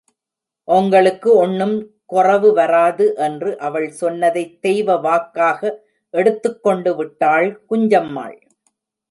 [0.67, 1.75] ஒங்களுக்கு ஒண்ணும்
[2.13, 3.05] கொறவு வராது!
[3.17, 5.61] என்று அவள் சொன்னதைத் தெய்வ வாக்காக
[6.13, 8.37] எடுத்துக்கொண்டுவிட்டாள் குஞ்சம்மாள்.